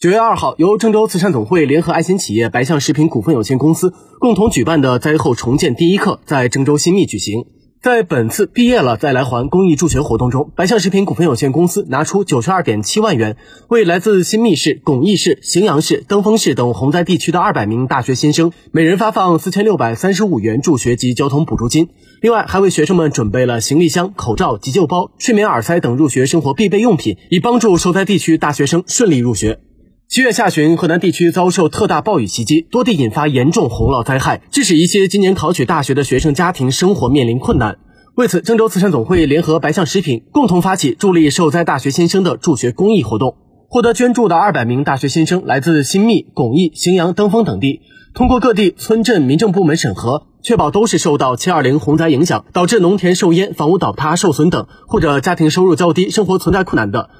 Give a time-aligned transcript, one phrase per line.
[0.00, 7.46] 九月二号，由郑州慈善总会联合爱心企业白象食品股份有限公司共同举办的灾后重建第一课在郑州新密举行。
[7.82, 21.88] 在本次毕业了再来还公益助学活动中，白象食品股份有限公司拿出九十二点七万元，为来自新密市、巩义市、荥阳市、登封市等洪灾地区的二百名大学新生，每人发放四千六百三十五元助学及交通补助金。
[22.20, 29.58] 另外，还为学生们准备了行李箱、口罩、急救包、睡眠耳塞等入学生活必备用品，以帮助受灾地区大学生顺利入学。
[30.10, 37.76] 七月下旬，河南地区遭受特大暴雨袭击，多地引发严重洪涝灾害，致使一些今年考取大学的学生家庭生活面临困难。
[38.14, 43.36] 为此，郑州慈善总会联合白象食品共同发起助力受灾大学新生的助学公益活动。
[43.68, 47.82] 获得捐助的二百名大学新生来自新密、巩义、荥阳、登封等地，
[48.14, 57.10] 通过各地村镇民政部门审核，确保都是受到七二零洪灾影响，导致农田受淹、房屋倒塌受损等，或者家庭收入较低、生活存在困难的。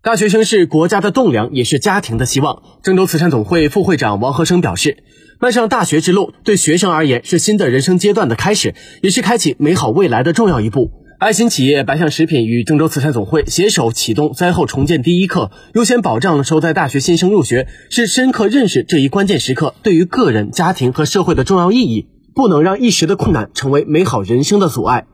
[0.00, 2.62] 大学生是国家的栋梁，也是家庭的希望。
[2.84, 5.02] 郑州慈善总会副会长王和生表示，
[5.40, 10.92] 迈上大学之路，对学生而言是新的人生阶段的开始，也是开启美好未来的重要一步。
[11.18, 25.06] 爱心企业白象食品与郑州慈善总会携手启动灾后重建第一课，优先保障受灾大学新生入学，是深刻认识这一关键时刻对于个人、家庭和社会的重要意义，不能让一时的困难成为美好人生的阻碍。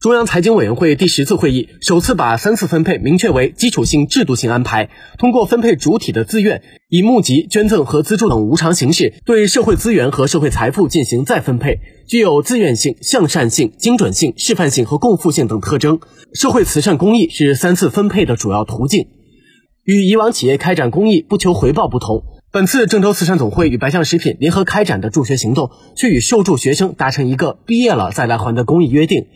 [0.00, 15.98] 中央财经委员会第十次会议首次把三次分配明确为基础性制度性安排，通过分配主体的自愿、以募集、捐赠和资助等无偿形式，对社会资源和社会财富进行再分配，具有自愿性、向善性、精准性、示范性和共富性等特征。
[16.32, 19.08] 社会慈善公益是三次分配的主要途径。
[19.82, 29.26] 与以往企业开展公益不求回报不同，本次郑州慈善总会与白象食品联合开展的助学行动，却与受助学生达成一个毕业了再来还的公益约定。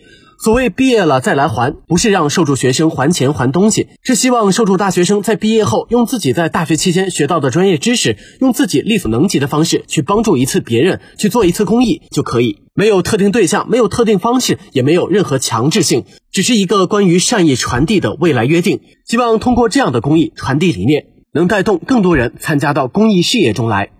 [0.42, 12.58] 所谓毕业了再来还，不是让受助学生还钱还东西，是希望受助大学生在毕业后，用自己在大学期间学到的专业知识，用自己力所能及的方式去帮助一次别人，去做一次公益就可以。
[12.74, 18.80] 没有特定对象，没有特定方式，也没有任何强制性，只是一个关于善意传递的未来约定。
[19.06, 23.90] 希望通过这样的公益传递理念，能带动更多人参加到公益事业中来。